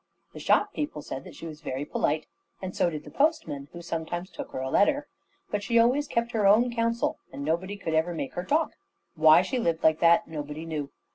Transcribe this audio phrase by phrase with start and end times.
[0.33, 2.25] The shop people said that she was very polite,
[2.59, 5.07] and so did the postman, who sometimes took her a letter.
[5.51, 8.71] But she always kept her own counsel, and nobody could ever make her talk.
[9.13, 10.89] Why she lived like that, nobody knew.